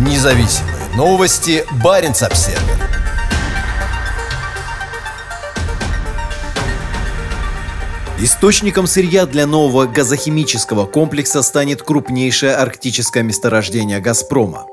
[0.00, 1.62] Независимые новости.
[1.84, 2.58] Барин обсерва
[8.18, 14.64] Источником сырья для нового газохимического комплекса станет крупнейшее арктическое месторождение «Газпрома».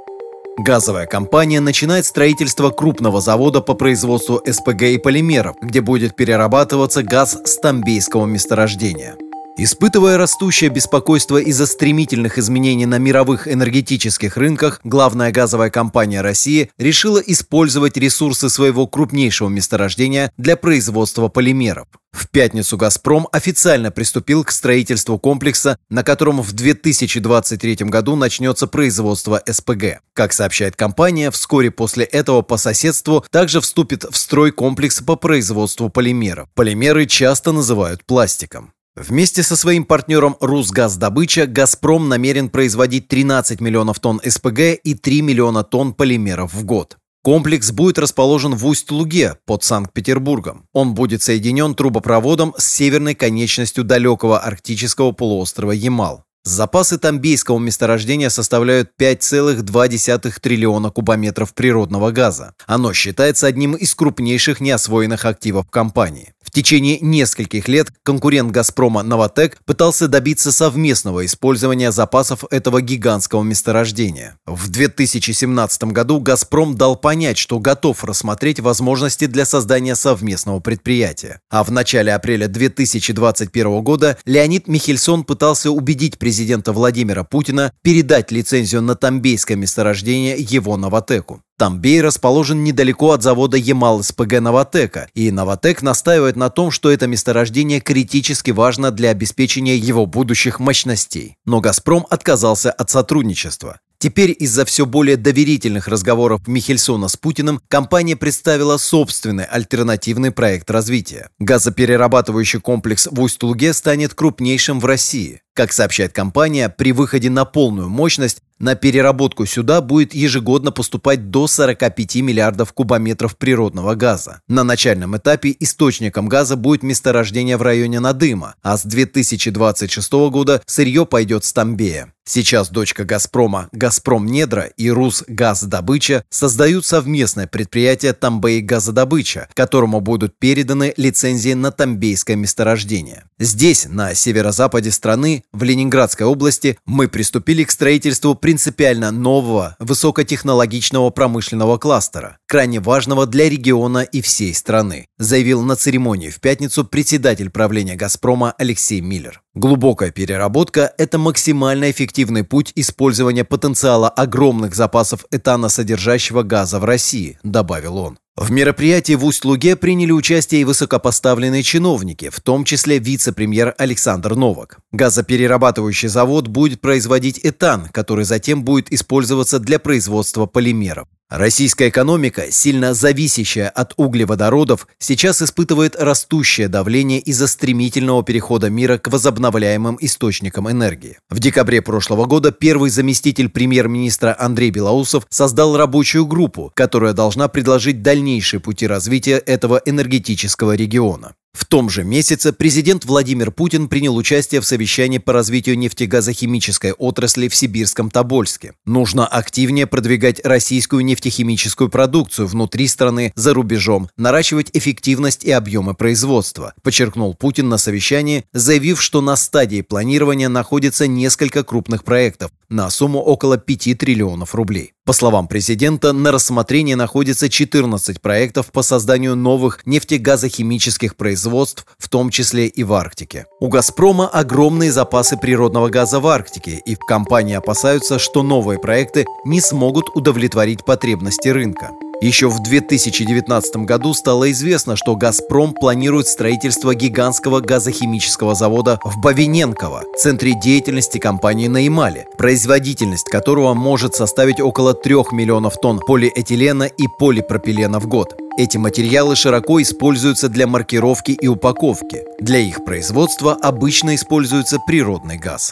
[0.57, 7.37] Газовая компания начинает строительство крупного завода по производству СПГ и полимеров, где будет перерабатываться газ
[7.43, 9.17] с тамбейского месторождения–
[9.59, 17.17] Испытывая растущее беспокойство из-за стремительных изменений на мировых энергетических рынках, главная газовая компания России решила
[17.17, 21.87] использовать ресурсы своего крупнейшего месторождения для производства полимеров.
[22.11, 29.41] В пятницу «Газпром» официально приступил к строительству комплекса, на котором в 2023 году начнется производство
[29.43, 30.01] СПГ.
[30.13, 35.89] Как сообщает компания, вскоре после этого по соседству также вступит в строй комплекс по производству
[35.89, 36.47] полимеров.
[36.53, 38.71] Полимеры часто называют пластиком.
[38.97, 45.63] Вместе со своим партнером «Русгаздобыча» «Газпром» намерен производить 13 миллионов тонн СПГ и 3 миллиона
[45.63, 46.97] тонн полимеров в год.
[47.23, 50.65] Комплекс будет расположен в Усть-Луге под Санкт-Петербургом.
[50.73, 56.23] Он будет соединен трубопроводом с северной конечностью далекого арктического полуострова Ямал.
[56.47, 62.53] Запасы тамбейского месторождения составляют 5,2 триллиона кубометров природного газа.
[62.65, 66.33] Оно считается одним из крупнейших неосвоенных активов компании.
[66.57, 74.39] Течение нескольких лет конкурент «Газпрома» «Новотек» пытался добиться совместного использования запасов этого гигантского месторождения.
[74.47, 81.41] В 2017 году «Газпром» дал понять, что готов рассмотреть возможности для создания совместного предприятия.
[81.51, 88.81] А в начале апреля 2021 года Леонид Михельсон пытался убедить президента Владимира Путина передать лицензию
[88.81, 91.43] на тамбейское месторождение его «Новотеку».
[91.57, 97.79] Тамбей расположен недалеко от завода Ямал-СПГ «Новотека», и «Новотек» настаивает на том, что это месторождение
[97.79, 101.35] критически важно для обеспечения его будущих мощностей.
[101.45, 103.79] Но «Газпром» отказался от сотрудничества.
[103.99, 111.31] Теперь из-за все более доверительных разговоров Михельсона с Путиным компания представила собственный альтернативный проект развития.
[111.39, 115.41] Газоперерабатывающий комплекс в Усть-Луге станет крупнейшим в России.
[115.57, 121.47] Как сообщает компания, при выходе на полную мощность на переработку сюда будет ежегодно поступать до
[121.47, 124.41] 45 миллиардов кубометров природного газа.
[124.47, 131.05] На начальном этапе источником газа будет месторождение в районе Надыма, а с 2026 года сырье
[131.07, 132.13] пойдет с Тамбея.
[132.29, 140.93] Сейчас дочка «Газпрома» «Газпром Недра» и «Русгаздобыча» создают совместное предприятие «Тамбей Газодобыча», которому будут переданы
[140.97, 143.23] лицензии на тамбейское месторождение.
[143.39, 151.77] Здесь, на северо-западе страны, в Ленинградской области, мы приступили к строительству принципиально нового, высокотехнологичного промышленного
[151.77, 157.95] кластера, крайне важного для региона и всей страны, заявил на церемонии в пятницу председатель правления
[157.95, 159.41] «Газпрома» Алексей Миллер.
[159.53, 167.97] Глубокая переработка– это максимально эффективный путь использования потенциала огромных запасов этаносодержащего газа в России, добавил
[167.97, 168.19] он.
[168.37, 174.77] В мероприятии в Усть-Луге приняли участие и высокопоставленные чиновники, в том числе вице-премьер Александр Новак.
[174.91, 181.07] Газоперерабатывающий завод будет производить этан, который затем будет использоваться для производства полимеров.
[181.29, 189.09] Российская экономика, сильно зависящая от углеводородов, сейчас испытывает растущее давление из-за стремительного перехода мира к
[189.09, 191.17] возобновляемым источникам энергии.
[191.29, 198.01] В декабре прошлого года первый заместитель премьер-министра Андрей Белоусов создал рабочую группу, которая должна предложить
[198.01, 201.33] дальнейшие пути развития этого энергетического региона.
[201.57, 207.47] В том же месяце президент Владимир Путин принял участие в совещании по развитию нефтегазохимической отрасли
[207.47, 208.73] в Сибирском Тобольске.
[208.85, 216.75] Нужно активнее продвигать российскую нефтехимическую продукцию внутри страны, за рубежом, наращивать эффективность и объемы производства,
[216.83, 223.19] подчеркнул Путин на совещании, заявив, что на стадии планирования находится несколько крупных проектов на сумму
[223.19, 224.93] около 5 триллионов рублей.
[225.05, 231.15] По словам президента, на рассмотрении находится 14 проектов по созданию новых нефтегазохимических
[231.47, 233.45] производств, в том числе и в Арктике.
[233.59, 239.25] У «Газпрома» огромные запасы природного газа в Арктике, и в компании опасаются, что новые проекты
[239.45, 241.91] не смогут удовлетворить потребности рынка.
[242.19, 250.03] Еще в 2019 году стало известно, что «Газпром» планирует строительство гигантского газохимического завода в Бавиненково,
[250.17, 257.07] центре деятельности компании на Ямале, производительность которого может составить около 3 миллионов тонн полиэтилена и
[257.19, 258.35] полипропилена в год.
[258.57, 262.23] Эти материалы широко используются для маркировки и упаковки.
[262.39, 265.71] Для их производства обычно используется природный газ.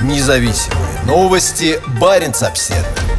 [0.00, 1.80] Независимые новости.
[2.00, 3.11] Барин обседный.